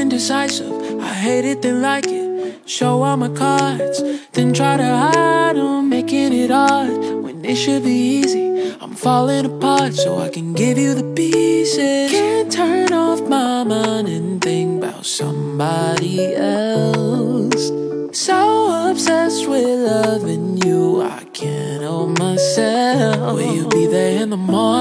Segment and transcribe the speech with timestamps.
[0.00, 0.72] indecisive.
[1.00, 2.68] I hate it, then like it.
[2.68, 4.02] Show all my cards,
[4.32, 8.74] then try to hide them, making it odd when it should be easy.
[8.80, 12.10] I'm falling apart so I can give you the pieces.
[12.10, 17.68] Can't turn off my mind and think about somebody else.
[18.12, 23.34] So obsessed with loving you, I can't help myself.
[23.36, 24.79] Will you be there in the morning,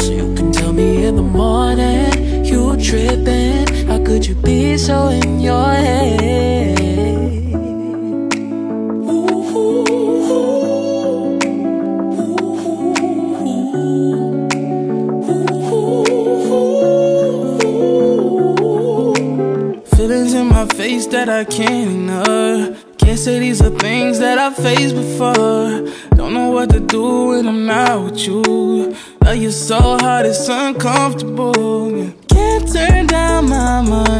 [0.00, 3.66] so you can tell me in the morning you tripping.
[3.86, 6.78] How could you be so in your head?
[19.96, 22.76] Feelings in my face that I can't ignore.
[22.98, 25.88] Can't say these are things that I've faced before.
[26.16, 28.96] Don't know what to do when I'm not with you.
[29.28, 31.52] Love you so hard, it's uncomfortable.
[32.30, 34.17] Can't turn down my mind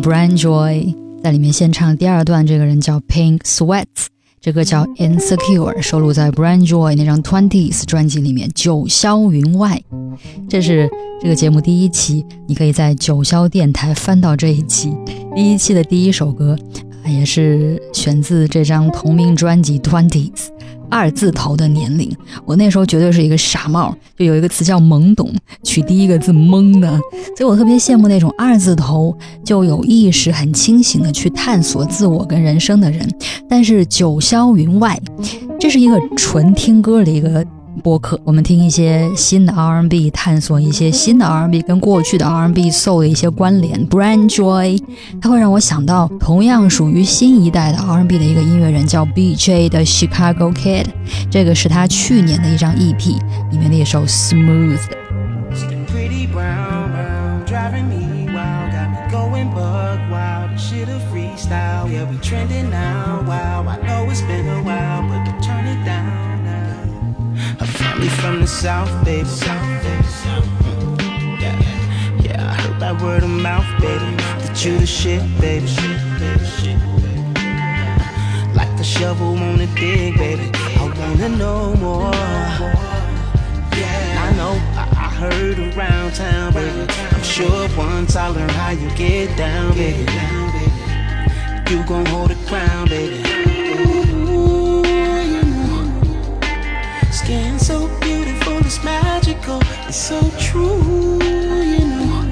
[0.00, 4.06] Brand Joy 在里面献唱第二段，这个人叫 Pink Sweats，
[4.40, 9.82] 这歌叫 Insecure，收录在 Brand Joy 那张 Twenties 专辑里面，《九霄云外》。
[10.48, 10.88] 这是
[11.20, 14.96] 这个节目第一期，你可以在九霄电台翻到这一期。
[15.34, 16.56] 第一期的第一首歌，
[17.04, 20.50] 也是选自这张同名专辑 Twenties。
[20.92, 22.14] 二字头的年龄，
[22.44, 25.32] 我那时候绝对是一个傻帽，就有一个词叫懵懂，
[25.62, 26.90] 取第一个字懵的，
[27.34, 33.08] 所以我特别羡慕那种二字头就有意识、很清醒的去探索自我跟人生的人。
[33.48, 35.00] 但是九霄云外，
[35.58, 37.42] 这是一个纯听歌的一个
[37.82, 43.88] 播客，我们听一些新的 R&B，探索一些新的 R&B 跟过去的 R&B soul 的一些关联。
[43.88, 44.80] BRANJOY，
[45.20, 50.86] 它会让我想到同样属于新一代的 R&B 的一个音乐人叫 BJ 的 Chicago Kid，
[51.28, 53.18] 这个是他去年的一张 EP
[53.50, 54.78] 里面的一首 Smooth。
[67.62, 69.24] A family from the south, baby.
[69.24, 71.06] South, baby.
[71.40, 74.16] Yeah, yeah, I heard that word of mouth, baby.
[74.42, 75.68] That you the shit, baby.
[78.52, 80.50] Like a shovel on a dig, baby.
[80.76, 82.10] I wanna know more.
[83.78, 86.92] Yeah, I know I, I heard around town, baby.
[87.12, 90.10] I'm sure once I learn how you get down, baby.
[91.70, 94.11] You gon' hold the crown, baby.
[97.24, 99.60] Skin so beautiful, it's magical.
[99.86, 102.26] It's so true, you know.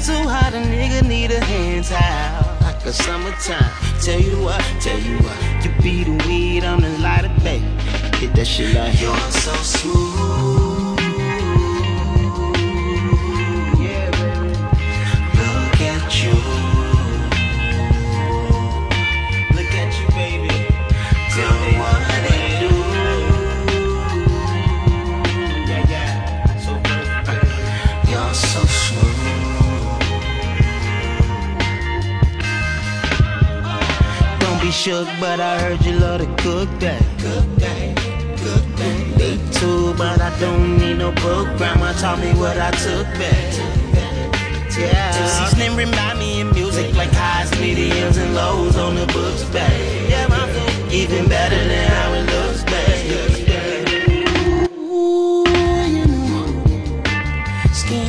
[0.00, 3.70] So hot a nigga need a hand towel like a summertime.
[4.00, 7.64] Tell you what, tell you what, you be the weed, I'm the lighter, baby.
[8.18, 10.15] Hit that shit like you're so smooth.
[34.66, 37.00] Be shook, but I heard you love to cook that.
[37.22, 37.96] Cook that.
[38.42, 38.98] Cook that.
[39.18, 41.46] Me too, but I don't need no book.
[41.56, 43.46] Grandma taught me what I took back.
[44.76, 45.12] Yeah.
[45.36, 49.72] Seasoning remind me of music like highs, mediums, and lows on the books back.
[50.10, 52.96] Yeah, my food even better than how it looks back.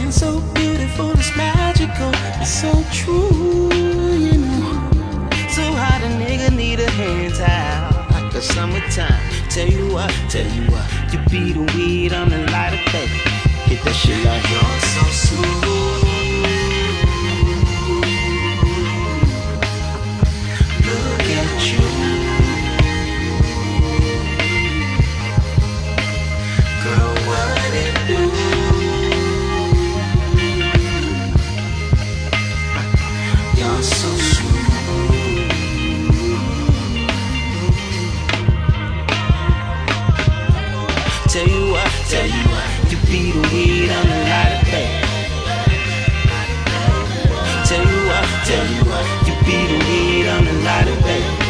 [0.09, 2.11] So beautiful, it's magical,
[2.41, 3.69] it's so true,
[7.07, 9.21] like the summertime.
[9.49, 13.19] Tell you what, tell you what, you be the weed on the lighter, baby.
[13.67, 15.67] Hit that shit like you're so smooth.
[20.85, 21.96] Look at you.
[43.07, 45.07] Be the weed on the lighter, baby.
[47.65, 51.23] Tell you what, tell you what, you be the weed on the lighter, baby.
[51.33, 51.46] Tell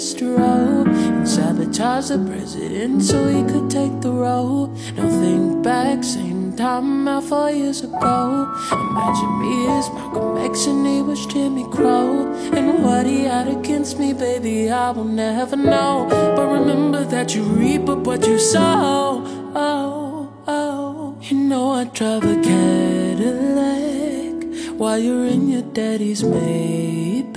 [0.00, 4.68] and sabotaged the president so he could take the role?
[4.96, 8.48] Now think back, same time about four years ago.
[8.72, 13.98] Imagine me as Malcolm X and he was Jimmy Crow, and what he had against
[13.98, 16.06] me, baby, I will never know.
[16.08, 19.22] But remember that you reap what you sow.
[19.54, 21.18] Oh, oh.
[21.20, 23.80] You know I drive a Cadillac
[24.78, 27.36] while you're in your daddy's Maybach,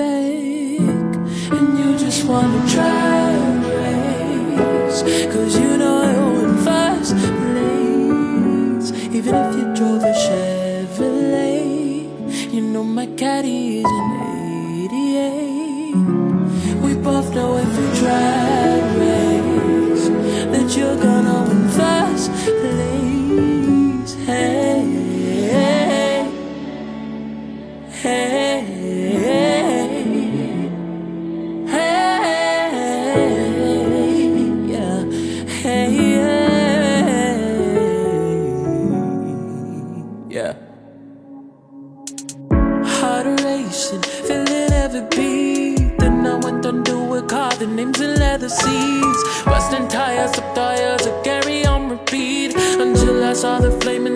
[1.83, 3.33] you just wanna try
[3.77, 5.01] race,
[5.33, 8.87] cause you know I win first place.
[9.17, 11.73] Even if you drove a Chevrolet,
[12.53, 14.09] you know my caddy is an
[14.85, 15.95] 88.
[16.83, 18.42] We both know if we drag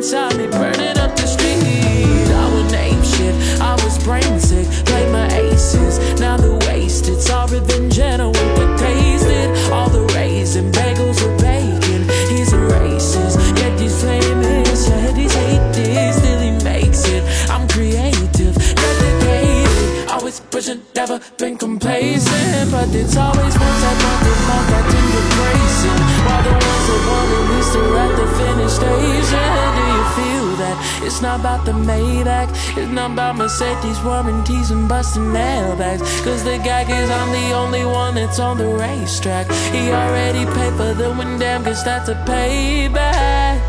[0.07, 2.31] inside me burning up the street.
[2.31, 5.99] I would name shit, I was brain sick, played my aces.
[6.17, 9.69] Now the waste, it's all revenge and I went to taste it.
[9.69, 12.03] All the raisin, bagels with bacon.
[12.31, 14.87] He's a racist, yet he's famous.
[14.87, 17.23] Yet he's hated, still he makes it.
[17.49, 20.09] I'm creative, dedicated.
[20.09, 22.71] Always pushing, never been complacent.
[22.71, 23.97] But it's always ones that
[31.17, 32.47] It's not about the Maybach.
[32.77, 36.01] It's not about Mercedes warranties and busting airbags.
[36.24, 39.50] Cause the gag is I'm the only one that's on the racetrack.
[39.74, 43.59] He already paid for the win, damn, cause that's a payback.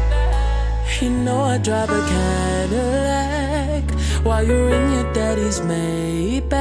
[1.01, 3.85] You know I drive a Cadillac
[4.27, 6.53] while you're in your daddy's Maybach,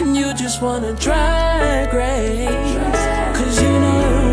[0.00, 2.76] and you just wanna drag race,
[3.36, 4.23] cause you know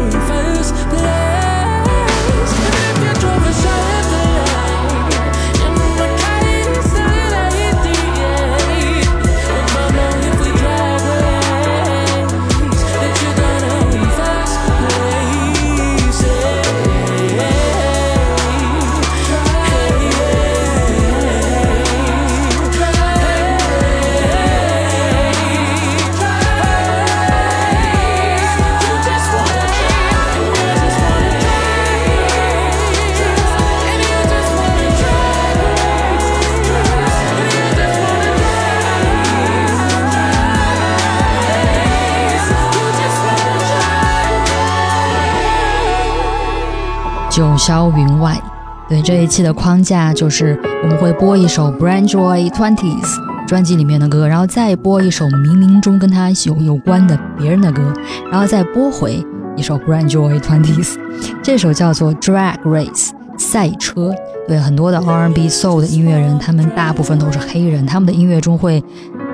[47.31, 48.39] 九霄云外。
[48.89, 57.81] 对这一期的框架就是我们会播一首 Brand Joy Twenties 专辑里面的歌，然后再播一首冥冥中跟他有有关的别人的歌，
[58.29, 60.97] 然后再播回一首 Brand Joy Twenties。
[61.41, 64.13] 这首叫做 Drag Race 赛车。
[64.47, 68.83] 对很多的 R&B Soul 的音乐人，他们大部分都是黑人，他们的音乐中会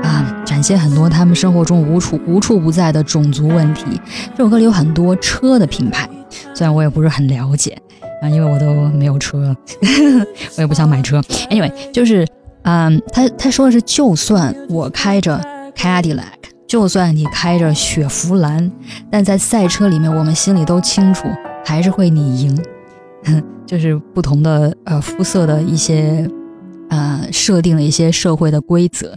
[0.04, 4.00] 啊展现很多他们生活中无处无处不在的种族问题。
[4.36, 6.08] 这首歌里有很多车的品牌，
[6.54, 7.76] 虽然我也不是很了解。
[8.30, 9.56] 因为我都没有车，
[10.58, 11.20] 我也不想买车。
[11.50, 12.28] Anyway，就是，
[12.64, 15.42] 嗯，他他说的是，就算我开着
[15.76, 16.24] Cadillac，
[16.68, 18.72] 就算你开着雪佛兰，
[19.10, 21.28] 但在赛车里面，我们心里都清楚，
[21.66, 22.64] 还是会你赢。
[23.66, 26.30] 就是不同的呃肤色的一些，
[26.90, 29.16] 呃设定了一些社会的规则，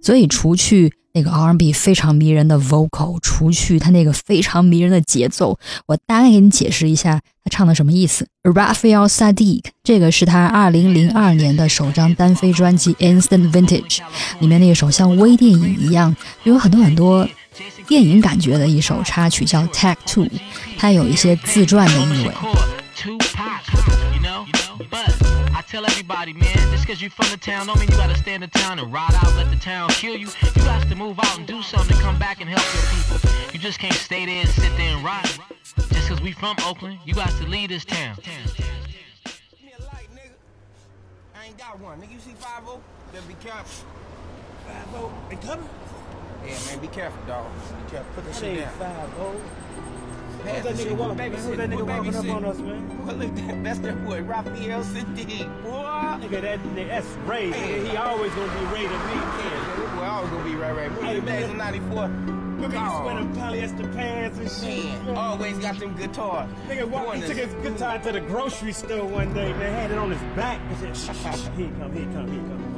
[0.00, 0.92] 所以除去。
[1.12, 8.28] 那个 R&B 非常迷人的 vocal，除去他那个非常迷人的节奏，我大概给你解释一下他唱的什么意思。
[8.44, 13.98] Raphael Sadiq，这个是他2002年的首张单飞专辑《Instant Vintage》
[14.38, 16.14] 里面那一首像微电影一样，
[16.44, 17.28] 有很多很多
[17.88, 20.24] 电影感觉的一首插曲，叫《Tag Two》，
[20.78, 22.32] 它有一些自传的意味。
[25.70, 28.58] Tell everybody, man, just cause you from the town don't mean you gotta stand in the
[28.58, 30.26] town and ride out, let the town kill you.
[30.56, 33.30] You got to move out and do something to come back and help your people.
[33.52, 35.30] You just can't stay there and sit there and ride.
[35.76, 38.16] Just cause we from Oakland, you got to lead this town.
[41.36, 42.00] I ain't got one.
[42.00, 42.64] Nigga, you see 5
[43.12, 43.86] Then be careful.
[44.66, 45.68] 5 they coming?
[46.44, 47.46] Yeah, man, be careful, dog.
[47.84, 48.12] Be careful.
[48.14, 49.10] Put the shit down.
[49.10, 49.69] 5
[50.40, 51.16] Who's that nigga walking?
[51.16, 53.06] That nigga walking up on us, man?
[53.06, 55.70] Well, look, that, that's that boy, Raphael Saadiq, boy.
[55.70, 57.50] Nigga, that, that's Ray.
[57.50, 57.88] Hey.
[57.88, 59.14] He always gonna be Ray to me.
[59.14, 60.88] Yeah, this boy always gonna be Ray Ray.
[60.88, 62.02] Remember hey, the days of 94?
[62.60, 63.14] Remember he used to wear
[63.48, 64.84] polyester pants and shit?
[65.04, 66.50] Man, always got them guitars.
[66.68, 69.98] Nigga, walk, he took his guitar to the grocery store one day, man, had it
[69.98, 72.69] on his back and said, shh, shh, here he come, he come, here he come.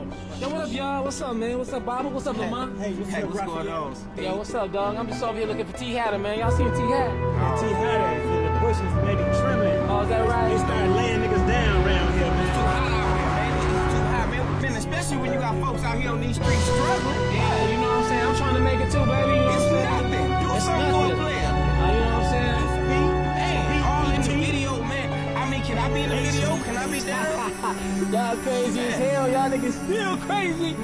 [0.42, 1.04] Yo, what up, y'all?
[1.04, 1.56] What's up, man?
[1.56, 2.08] What's up, Bobby?
[2.08, 2.76] What's up, hey, Lamont?
[2.76, 3.94] Hey, what's, hey, what's going on?
[4.18, 4.96] Yo, what's up, dog?
[4.96, 6.36] I'm just over here looking for T Hatter, man.
[6.36, 7.14] Y'all seen T Hat?
[7.14, 7.62] Oh.
[7.62, 9.78] T Hatter in the bushes, maybe trimming.
[9.86, 10.50] Oh, is that right?
[10.50, 12.42] They started laying niggas down around here, man.
[12.42, 13.54] It's too hot out here, man.
[13.54, 14.62] It's too hot, man.
[14.66, 14.74] man.
[14.82, 17.22] Especially when you got folks out here on these streets struggling.
[17.38, 18.26] Yeah, you know what I'm saying?
[18.26, 19.30] I'm trying to make it too, baby.
[19.30, 20.26] You know it's what I'm saying?
[20.26, 20.42] Nothing.
[20.42, 21.06] Do it's something nothing.
[21.06, 21.54] for a player.
[21.54, 22.66] Uh, you know what I'm saying?
[23.38, 25.06] Hey, all in the video, man.
[25.38, 26.31] I mean, can I be in the video?
[28.10, 29.28] Y'all crazy as hell.
[29.28, 30.76] Y'all niggas still crazy.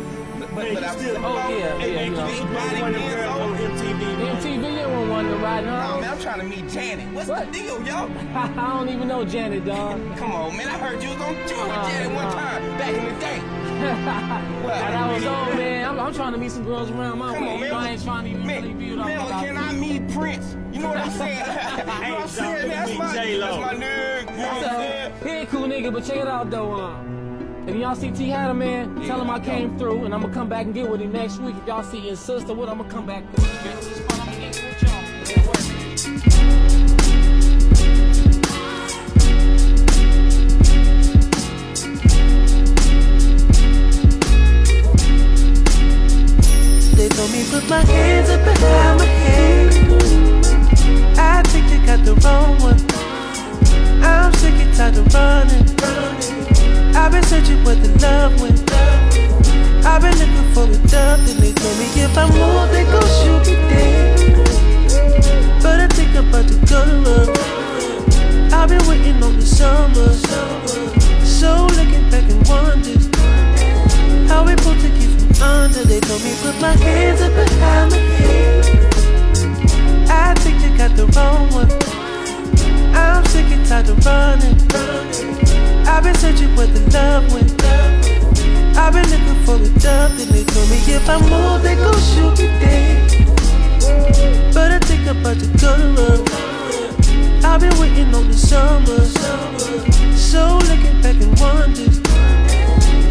[0.54, 2.26] But, hey, but I'm still, oh, yeah, yeah, hey, you know.
[2.28, 4.36] you one of them girls on MTV, man.
[4.36, 5.70] MTV, you want one to ride, huh?
[5.70, 7.14] Nah, man, I'm trying to meet Janet.
[7.14, 7.52] What's what?
[7.52, 7.94] the deal, yo?
[8.34, 10.00] I don't even know Janet, dog.
[10.16, 10.68] Come on, man.
[10.68, 12.32] I heard you was on tour with Uh, Janet one uh.
[12.32, 13.38] time back in the day.
[14.64, 15.84] well, that was old, man.
[15.90, 17.48] I'm, I'm trying to meet some girls around my Come way.
[17.50, 17.70] on, you man.
[17.70, 19.28] know, I ain't trying to even Man, really build man, up.
[19.30, 20.56] well, can I meet Prince?
[20.72, 21.38] You know what I'm saying?
[21.38, 22.68] you know what I'm saying?
[22.68, 24.17] That's my, that's my nigga.
[24.38, 25.12] You know what I'm saying?
[25.24, 26.72] He ain't cool nigga, but check it out though.
[26.72, 27.02] Uh,
[27.66, 30.48] if y'all see T Hatter, man, tell him I came through and I'm gonna come
[30.48, 31.56] back and get with him next week.
[31.60, 33.24] If y'all see his sister, what I'm gonna come back.
[33.32, 33.42] With.
[33.42, 35.02] It's fun, I'm gonna get with y'all.
[35.26, 35.58] Yeah, work.
[46.94, 49.74] They told me put my hands up behind my head.
[51.18, 52.97] I think they got the wrong one.
[54.02, 55.66] I'm sick and tired of running.
[56.96, 58.70] I've been searching where the love went.
[59.84, 63.08] I've been looking for a dove, and they told me if I move, they gon'
[63.18, 64.18] shoot me dead.
[65.62, 66.82] But I think I'm about to go.
[68.52, 70.12] I've been waiting on the summer.
[71.24, 73.06] So looking back and wonders
[74.28, 75.84] how we supposed to get from under.
[75.84, 78.64] They told me put my hands up behind my head.
[80.10, 81.87] I think they got the wrong one.
[82.98, 84.58] I'm sick and tired of running.
[85.86, 87.50] I've been searching where the love went.
[88.76, 92.00] I've been looking for a dove, and they told me if I move, they gon'
[92.10, 92.98] shoot me dead.
[94.54, 96.38] But I think about to go to.
[97.46, 99.00] I've been waiting on the summer.
[100.16, 101.98] So looking back and wonders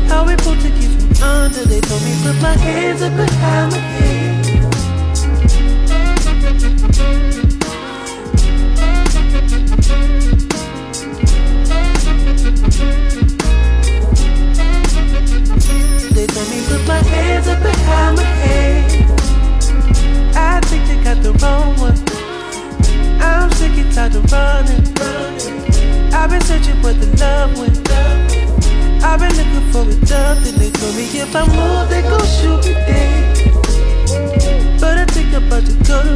[0.10, 1.64] how we supposed to get from under.
[1.66, 4.47] They told me put my hands up behind my head.
[16.68, 18.84] Put my hands up behind my head.
[20.36, 21.98] I think they got the wrong one.
[23.22, 24.86] I'm sick and tired of running.
[26.14, 27.78] I've been searching where the love went.
[29.04, 32.28] I've been looking for a dove, and they told me if I move, they gon'
[32.38, 33.04] shoot me.
[34.82, 35.74] But I think about to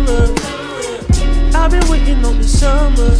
[0.07, 0.31] run.
[1.55, 3.11] I've been waiting on the summer.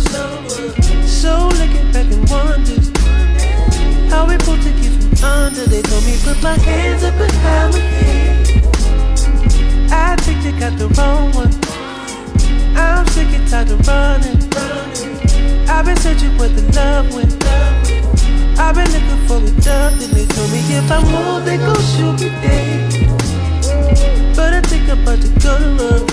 [1.07, 2.89] So looking back and wonders
[4.09, 4.90] how we pulled to
[5.23, 5.65] under.
[5.65, 8.21] They told me put my hands up behind my head.
[9.91, 11.53] I think they got the wrong one.
[12.75, 14.41] I'm sick and tired of running.
[15.69, 17.33] I've been searching where the love went.
[18.59, 21.81] I've been looking for a dove, then they told me if I move, they gon'
[21.81, 22.91] shoot me dead.
[24.35, 26.03] But I think I'm about to go to run.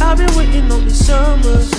[0.00, 1.75] I've been waiting on the summer.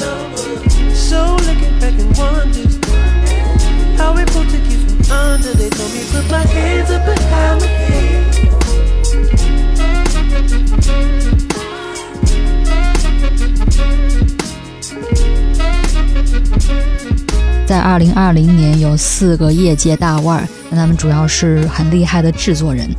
[17.65, 22.89] 在二零二零年有四个业界大腕儿，那他们主要是很厉害的制作人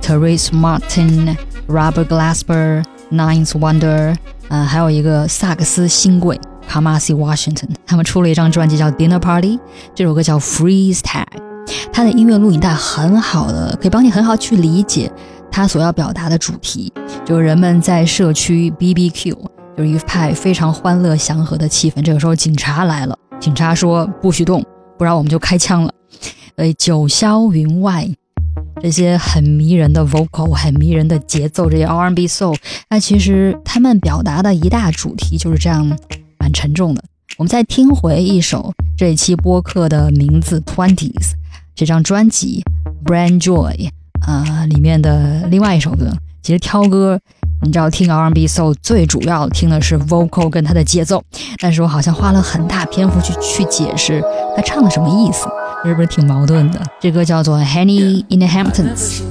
[0.00, 1.36] ，Terese Martin、
[1.68, 2.82] Robert Glasper、
[3.12, 4.16] Ninth Wonder，
[4.48, 9.60] 呃，还有一个萨克斯新贵 Kamasi Washington，他们出了一张专辑叫 Dinner Party，
[9.94, 11.26] 这首歌叫 Freeze Tag，
[11.96, 15.08] 它的音乐录影带很好的，可以帮你很好去理解
[15.48, 16.92] 它所要表达的主题，
[17.24, 19.32] 就是人们在社区 BBQ，
[19.76, 22.02] 就是一派非常欢乐祥和的气氛。
[22.02, 23.16] 这个时候警察来了。
[23.38, 24.60] 警察说不许动，
[24.98, 25.92] 不然我们就开枪了。
[26.56, 28.08] 呃，九霄云外，
[28.82, 32.56] 这些很迷人的 vocal，很迷人的节奏，这些 R N B soul，
[32.90, 35.86] 那其实他们表达的一大主题就是这样，
[36.40, 37.04] 蛮沉重的。
[37.38, 41.34] 我们再听回一首这一期播客的名字 Twenties
[41.74, 42.62] 这张专辑
[43.04, 43.88] Brand Joy
[44.20, 46.12] 啊、里面的另外一首歌。
[46.40, 47.18] 其实挑歌，
[47.62, 51.22] 你知道听 R&B sol 最主要听的是 vocal 跟它的节奏，
[51.60, 54.22] 但是我好像花了很大篇幅去去解释
[54.54, 55.48] 他唱的什么意思，
[55.84, 56.80] 是不是挺矛盾的？
[57.00, 59.22] 这歌叫做 Honey in the Hamptons。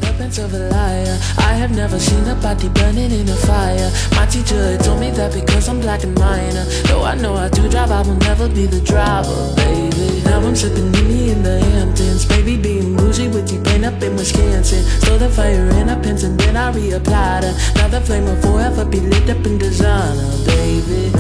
[1.64, 3.90] Have never seen a body burning in a fire.
[4.18, 6.66] My teacher told me that because I'm black and minor.
[6.88, 10.22] Though I know I do drive, I will never be the driver, baby.
[10.26, 12.26] Now I'm sipping Nini in the Hamptons.
[12.26, 14.84] Baby being bougie with you paint up in Wisconsin.
[14.84, 17.56] Stole the fire in a pens and then I reapplied her.
[17.76, 21.14] Now the flame will forever be lit up in designer, baby.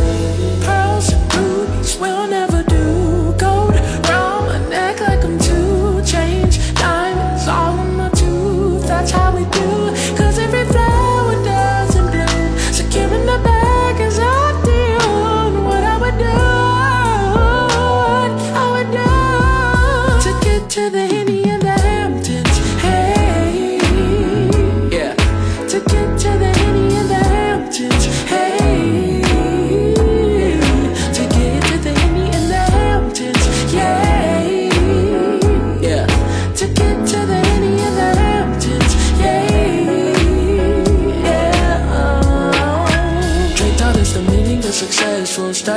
[0.65, 3.34] Pearls and rubies will never do.
[3.38, 3.75] Gold
[4.10, 6.75] around my neck like I'm 2 Chainz.
[6.75, 8.86] Diamonds all in my tooth.
[8.86, 9.83] That's how we do.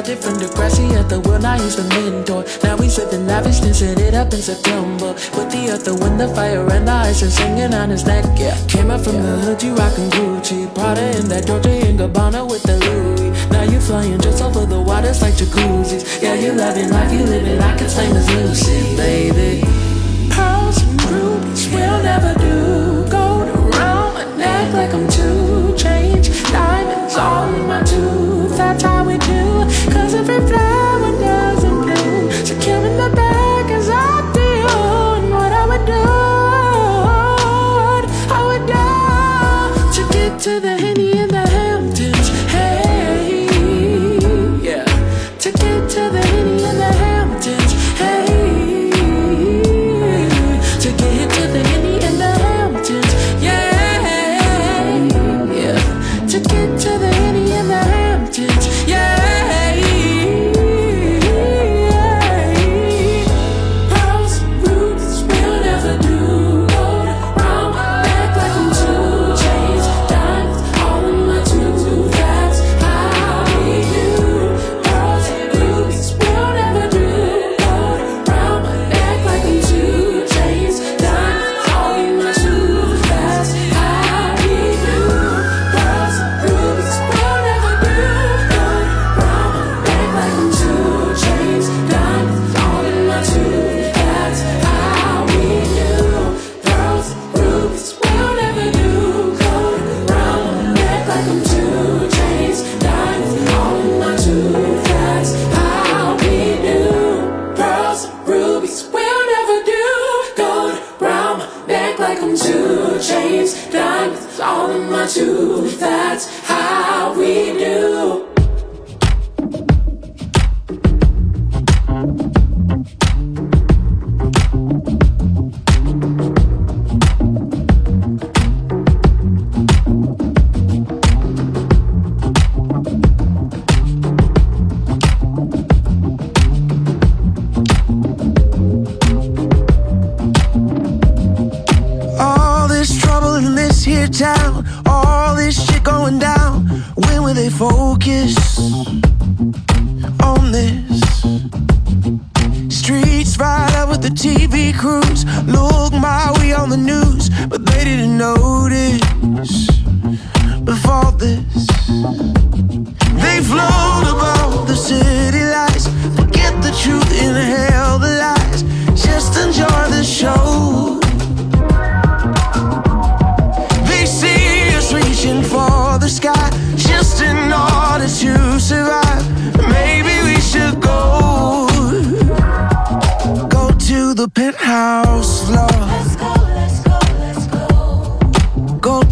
[0.07, 2.45] Started from Degrassi at the world, now he's the mentor.
[2.63, 5.15] Now he's living lavish, then set it up in September.
[5.35, 8.25] With the earth, the wind, the fire, and the ice, and singing on his neck,
[8.39, 8.55] yeah.
[8.69, 10.73] Came up from the hood, you rockin' Gucci.
[10.77, 13.35] Prada in that Dolce and Gabbana with the Louis.
[13.51, 16.23] Now you flying just over the waters like jacuzzis.
[16.23, 19.67] Yeah, you loving life, you living like it's famous Lucy, baby.
[20.31, 23.11] Pearls and rubies will never do.
[23.11, 26.31] Gold around my neck like I'm 2 Chainz.
[26.53, 28.57] Diamonds all in my tooth.
[28.57, 29.56] That's how we do.
[30.19, 32.31] Every flower doesn't bloom.
[32.47, 33.26] Securing the bag is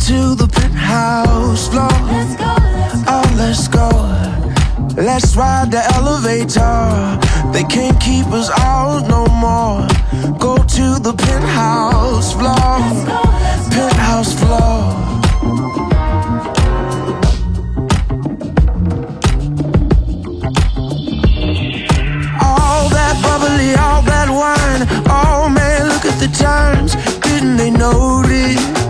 [0.06, 1.88] to the penthouse floor.
[1.88, 3.08] Let's go, let's go.
[3.08, 5.02] Oh, let's go.
[5.02, 7.18] Let's ride the elevator.
[7.52, 9.88] They can't keep us out no more.
[10.38, 12.54] Go to the penthouse floor.
[13.72, 14.92] Penthouse floor.
[22.42, 24.86] All that bubbly, all that wine.
[25.08, 26.94] Oh man, look at the times.
[27.20, 27.70] Didn't they?
[27.70, 28.83] Notice.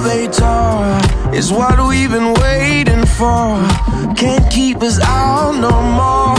[0.00, 1.36] Elevator.
[1.36, 3.60] It's what we've been waiting for.
[4.16, 6.36] Can't keep us out no more.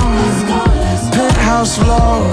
[1.11, 2.27] Penthouse floor.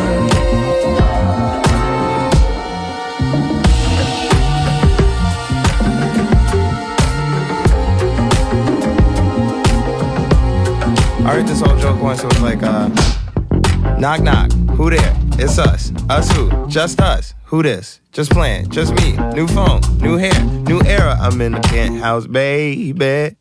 [11.27, 12.23] I heard this old joke once.
[12.23, 12.89] It was like, uh,
[13.99, 15.15] knock knock, who there?
[15.39, 15.93] It's us.
[16.09, 16.67] Us who?
[16.69, 17.35] Just us.
[17.45, 18.01] Who this?
[18.19, 18.69] Just playing.
[18.69, 19.13] Just me.
[19.33, 19.81] New phone.
[19.99, 20.45] New hair.
[20.45, 21.17] New era.
[21.21, 23.37] I'm in the penthouse, baby.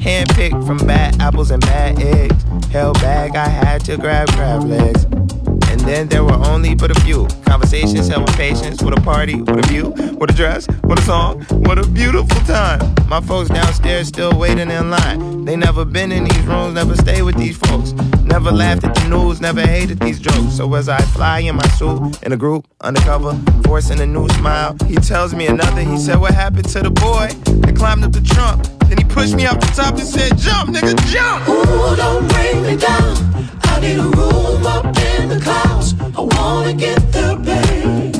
[0.00, 2.42] Handpicked from bad apples and bad eggs.
[2.72, 5.04] Held back, I had to grab crab legs.
[5.04, 8.82] And then there were only but a few conversations held with patience.
[8.82, 12.40] What a party, what a view, what a dress, what a song, what a beautiful
[12.46, 12.94] time.
[13.08, 15.44] My folks downstairs still waiting in line.
[15.44, 17.92] They never been in these rooms, never stay with these folks.
[18.36, 20.58] Never laughed at the news, never hated these jokes.
[20.58, 23.32] So as I fly in my suit, in a group, undercover,
[23.64, 25.80] forcing a new smile, he tells me another.
[25.80, 27.28] He said, What happened to the boy
[27.62, 28.62] that climbed up the trunk?
[28.90, 31.48] Then he pushed me off the top and said, Jump, nigga, jump!
[31.48, 33.16] Ooh, don't bring me down.
[33.62, 35.94] I need a room up in the clouds.
[35.98, 38.16] I wanna get there, babe.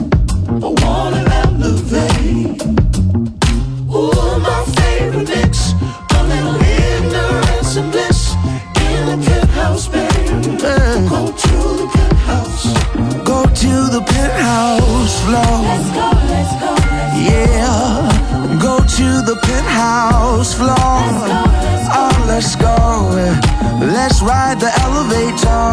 [0.48, 2.75] I wanna elevate.
[13.96, 15.56] The penthouse floor.
[15.64, 20.76] Let's go, let's go, let's Yeah, go to the penthouse floor.
[21.96, 22.76] Oh, let's go.
[23.80, 25.64] Let's ride the elevator.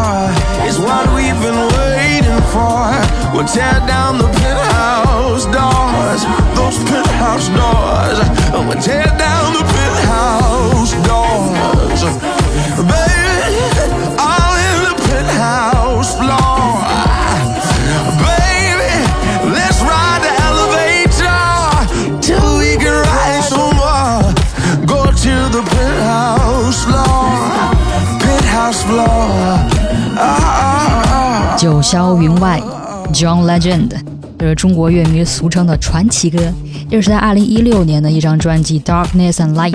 [0.64, 2.88] It's what we've been waiting for.
[3.34, 6.22] We'll tear down the penthouse doors.
[6.56, 8.18] Those penthouse doors.
[8.66, 12.33] We'll tear down the penthouse doors.
[31.64, 32.60] 九霄云外
[33.10, 33.88] ，John Legend，
[34.38, 36.38] 这是中国乐迷俗称的传奇歌。
[36.90, 39.72] 这是在二零一六年的一张专辑《Darkness and Light》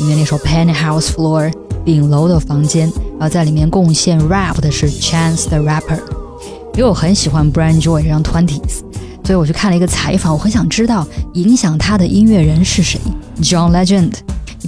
[0.00, 1.50] 里面那首《Penthouse Floor》
[1.82, 6.00] 顶楼的房间，然后在里面贡献 rap 的是 Chance the Rapper。
[6.74, 8.80] 因为我很喜欢 Brand Joy 这张 Twenties，
[9.24, 13.00] 所以我去看了一个采访，我很想知道影响他的音乐人是谁
[13.40, 14.12] ，John Legend。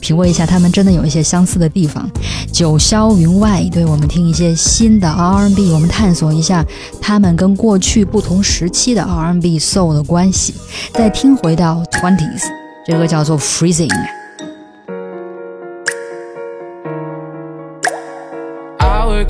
[0.02, 2.10] 品味一下，他们真的有一些相似的地方。
[2.52, 6.66] 九霄云外，对我们听一些新的 R&B，我们探索一下
[7.00, 10.54] 他们跟过去不同时期的 R&B soul 的关系。
[10.92, 12.42] 再听回到 Twenties，
[12.84, 14.21] 这个叫做 Freezing。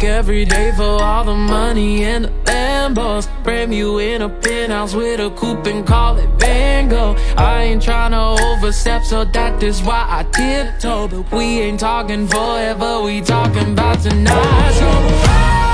[0.05, 3.29] every day for all the money and the Lambos.
[3.45, 7.15] Frame you in a penthouse with a coupe and call it bingo.
[7.37, 11.09] I ain't tryna overstep, so that is why I tiptoe.
[11.09, 14.73] But we ain't talking forever, we talking about tonight.
[14.73, 15.72] So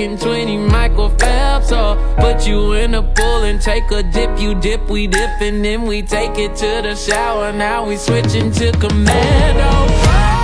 [0.00, 4.38] fucking 20 Michael Phelps, or put you in the pool and take a dip.
[4.38, 7.52] You dip, we dip, and then we take it to the shower.
[7.52, 10.39] Now we switching to commando.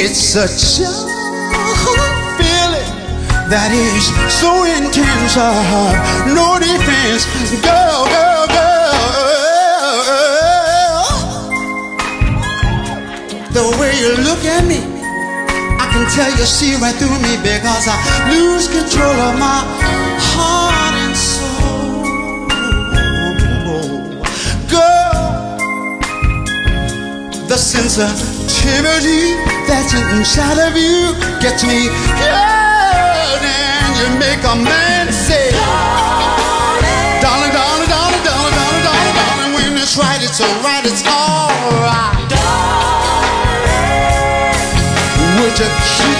[0.00, 0.86] It's such a
[2.38, 2.86] feeling
[3.50, 5.34] that is so intense.
[5.34, 5.98] I have
[6.38, 7.26] no defense.
[7.66, 8.78] Girl, girl, girl.
[13.50, 14.78] The way you look at me,
[15.82, 17.98] I can tell you see right through me because I
[18.30, 19.66] lose control of my
[20.30, 22.06] heart and soul.
[24.70, 25.58] Girl,
[27.48, 28.27] the sense of
[28.58, 35.52] Activity that's inside of you gets me good, and you make a man say,
[37.22, 39.54] Darling, darling, darling, darling, darling, darling, darling, darling.
[39.54, 42.28] When it's right, it's alright, it's alright.
[42.28, 42.58] Darling,
[45.38, 46.17] would you?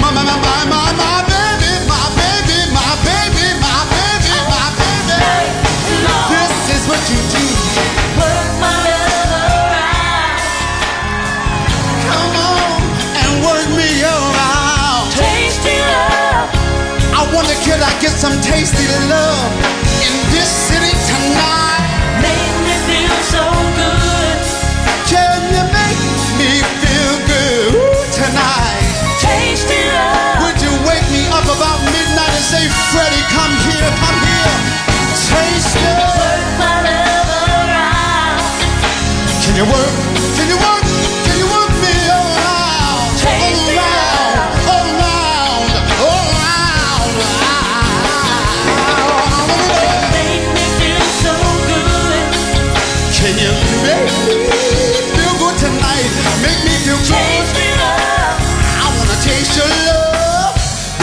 [0.01, 5.20] my, my, my, my, baby, my baby, my baby, my baby, my baby.
[6.31, 7.44] This is what you do.
[8.61, 10.40] My love around.
[12.09, 12.81] Come on
[13.20, 15.11] and work me around.
[15.14, 16.49] Tasty love.
[17.16, 19.51] I wonder could I get some tasty love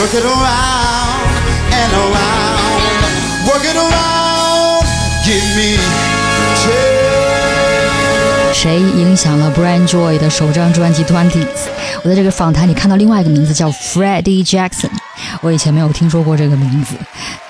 [0.10, 1.20] get around
[1.74, 5.78] and around，get around，get me
[8.54, 11.43] 谁影响了 Bran Joy 的首张专辑《Twenties》？
[12.04, 14.89] 我在这个访谈里看到另外一个名字叫 Freddie Jackson，
[15.41, 16.96] 我以前没有听说过这个名字。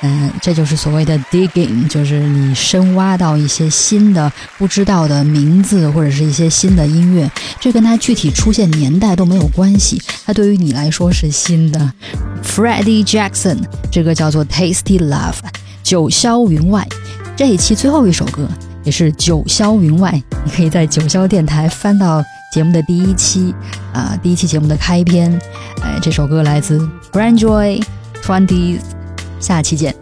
[0.01, 7.29] 嗯，这就是所谓的 digging，就是你深挖到一些新的不知道的名字或者是一些新的音乐，
[7.59, 11.91] 这跟它具体出现年代都没有关系，它对于你来说是新的。
[12.43, 13.57] Freddie Jackson
[13.91, 15.37] 这个叫做 Tasty Love，
[15.81, 16.87] 九霄云外。
[17.35, 18.47] 这一期最后一首歌
[18.83, 23.53] 也是九霄云外，你可以在九霄电台翻到节目的第一期，
[23.93, 25.31] 啊、第一期节目的开篇。
[25.81, 26.79] 哎，这首歌来自
[27.11, 27.83] Brand Joy
[28.23, 28.79] Twenties，
[29.40, 29.94] 下期见。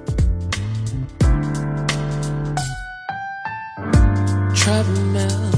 [4.54, 5.50] Trouble melts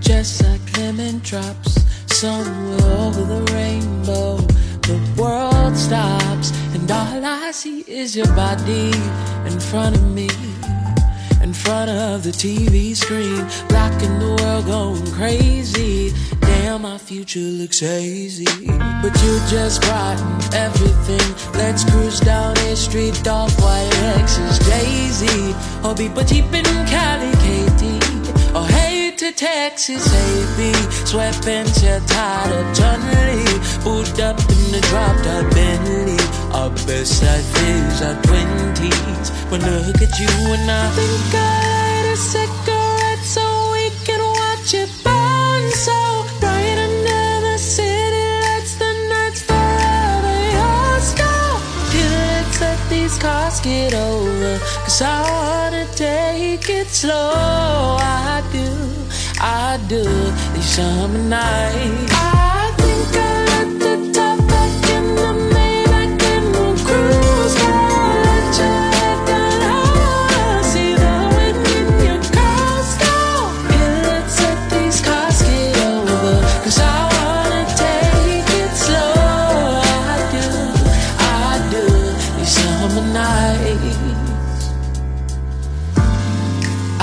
[0.00, 4.36] just like lemon drops somewhere over the rainbow.
[4.82, 8.90] The world stops, and all I see is your body
[9.46, 10.28] in front of me.
[11.42, 16.12] In front of the TV screen, blocking the world, going crazy.
[16.65, 18.45] Damn, my future looks hazy.
[19.03, 21.27] But you just brighten everything.
[21.53, 25.27] Let's cruise down a street, off white Z.
[25.83, 28.01] Or be but cheap in Cali, Katie.
[28.49, 30.71] Or oh, hey to Texas, AB.
[31.05, 33.45] Sweatpants, you're tired of Lee.
[33.83, 36.17] Boot up in the drop top Bentley.
[36.51, 39.29] Our best life is our twenties.
[39.51, 42.74] When I look at you and I think I light a cigarette
[53.65, 54.59] get over.
[54.83, 57.97] Cause I wanna take it slow.
[57.99, 58.69] I do,
[59.41, 60.03] I do.
[60.53, 62.14] These summer nights.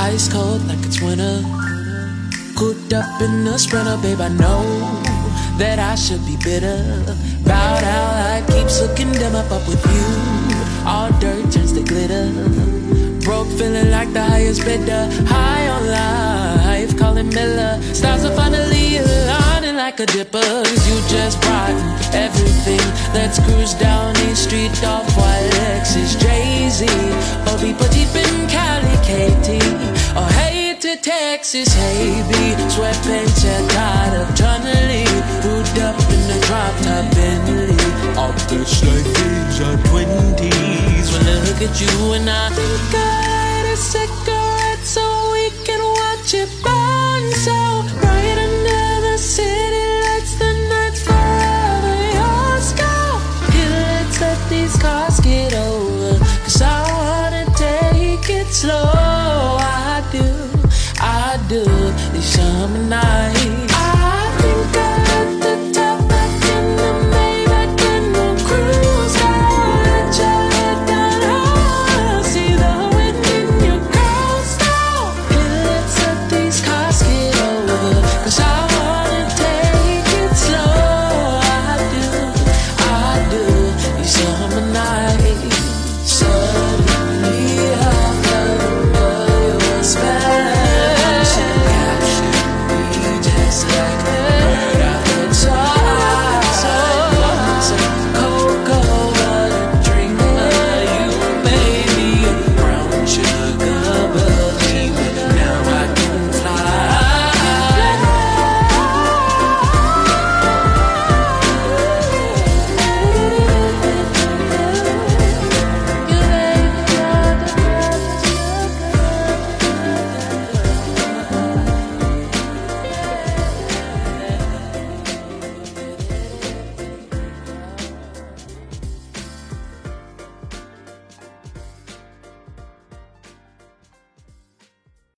[0.03, 1.45] Ice cold like it's winter.
[2.57, 4.21] Cooped up in a sprinter, babe.
[4.21, 4.63] I know
[5.59, 6.83] that I should be bitter.
[7.45, 10.07] About how life keeps looking dim up, up with you.
[10.85, 12.27] All dirt turns to glitter.
[13.23, 15.07] Broke, feeling like the highest bidder.
[15.25, 17.81] High on life, calling Miller.
[17.95, 20.43] Stars are finally aligning like a dipper.
[20.67, 21.79] Cause you just brighten
[22.13, 22.85] everything.
[23.15, 26.87] Let's cruise down the street off white Lexus Jay Z.
[27.47, 29.82] Or put deep in Cali, Katie.
[30.93, 32.35] To Texas, hey B.
[32.69, 34.77] Sweatpants, yeah, tired of trying to
[35.81, 37.75] up in the drop top Bentley.
[38.53, 41.13] Bitch like these are twenties.
[41.13, 43.32] When I look at you and I think I